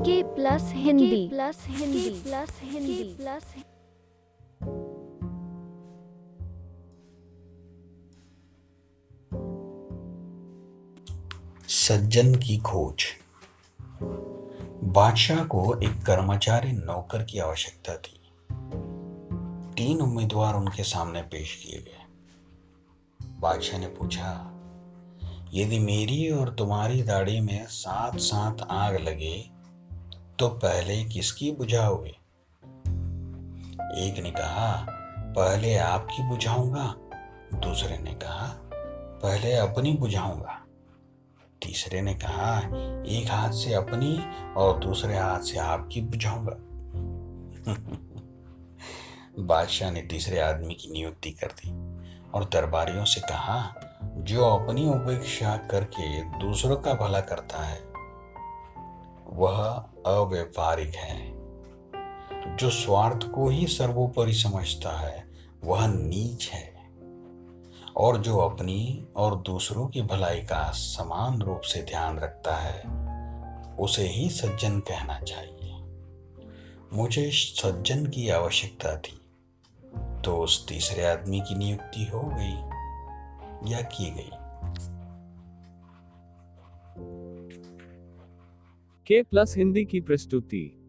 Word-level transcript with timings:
के 0.00 0.22
plus 0.22 0.72
Hindi. 0.74 1.28
Plus 1.28 1.64
Hindi. 1.66 2.10
Plus 2.10 2.60
Hindi. 2.62 3.02
Plus 3.02 3.54
सज्जन 11.68 12.34
की 12.34 12.58
खोज। 12.58 13.04
बादशाह 14.84 15.44
को 15.44 15.80
एक 15.82 16.02
कर्मचारी 16.02 16.72
नौकर 16.72 17.24
की 17.24 17.38
आवश्यकता 17.38 17.96
थी। 17.96 18.20
तीन 19.72 20.00
उम्मीदवार 20.00 20.54
उनके 20.54 20.82
सामने 20.82 21.22
पेश 21.22 21.54
किए 21.54 21.80
गए। 21.80 22.04
बादशाह 23.40 23.80
ने 23.80 23.86
पूछा 23.86 24.56
यदि 25.54 25.78
मेरी 25.78 26.30
और 26.30 26.54
तुम्हारी 26.54 27.02
दाढ़ी 27.02 27.40
में 27.40 27.66
साथ 27.66 28.18
साथ 28.18 28.62
आग 28.70 28.96
लगे 28.96 29.59
तो 30.40 30.48
पहले 30.48 31.04
किसकी 31.04 31.52
बुझाओगे 31.52 32.10
एक 34.06 34.20
ने 34.22 34.30
कहा, 34.30 34.86
पहले 35.20 35.76
आपकी 35.76 36.22
बुझाऊँगा। 36.22 36.94
दूसरे 37.54 37.98
ने 37.98 38.14
कहा, 38.14 38.54
पहले 39.22 39.54
अपनी 39.54 39.92
बुझाऊँगा। 39.92 40.64
तीसरे 41.62 42.02
ने 42.02 42.14
कहा, 42.14 42.58
एक 43.06 43.26
हाथ 43.30 43.50
से 43.50 43.74
अपनी 43.74 44.24
और 44.56 44.78
दूसरे 44.78 45.18
हाथ 45.18 45.40
से 45.40 45.58
आपकी 45.58 46.00
बुझाऊँगा। 46.00 46.56
बादशाह 49.42 49.90
ने 49.90 50.02
तीसरे 50.02 50.40
आदमी 50.40 50.74
की 50.74 50.90
नियुक्ति 50.92 51.30
कर 51.30 51.46
दी 51.46 51.70
और 52.30 52.44
दरबारियों 52.44 53.04
से 53.04 53.20
कहा, 53.20 53.74
जो 54.04 54.44
अपनी 54.44 54.88
उपेक्षा 54.88 55.56
करके 55.56 56.22
दूसरों 56.38 56.76
का 56.76 56.94
भला 56.94 57.20
करता 57.20 57.58
है 57.58 57.89
वह 59.30 59.84
अव्यवहारिक 60.06 60.94
है। 60.94 61.32
जो 62.56 62.70
स्वार्थ 62.70 63.30
को 63.30 63.48
ही 63.48 63.66
सर्वोपरि 63.66 64.32
समझता 64.32 64.98
है, 65.00 65.24
वह 65.64 65.86
नीच 65.86 66.48
है। 66.48 66.80
और 67.96 68.18
जो 68.18 68.38
अपनी 68.38 69.06
और 69.16 69.36
दूसरों 69.36 69.88
की 69.88 70.02
भलाई 70.02 70.40
का 70.40 70.70
समान 70.70 71.42
रूप 71.42 71.60
से 71.60 71.82
ध्यान 71.82 72.18
रखता 72.18 72.56
है, 72.56 72.82
उसे 73.76 74.08
ही 74.08 74.30
सज्जन 74.30 74.80
कहना 74.80 75.20
चाहिए। 75.20 75.60
मुझे 76.92 77.30
सज्जन 77.30 78.06
की 78.06 78.28
आवश्यकता 78.28 78.96
थी 78.96 79.16
तो 80.24 80.36
उस 80.36 80.68
तीसरे 80.68 81.06
आदमी 81.06 81.40
की 81.40 81.54
नियुक्ति 81.54 82.04
हो 82.04 82.22
गई 82.24 82.56
या 83.70 83.80
की 83.80 84.10
गई? 84.10 84.30
के 89.10 89.22
प्लस 89.22 89.54
हिंदी 89.56 89.84
की 89.84 90.00
प्रस्तुति। 90.00 90.79